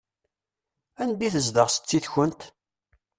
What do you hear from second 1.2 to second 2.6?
i tezdeɣ setti-tkent?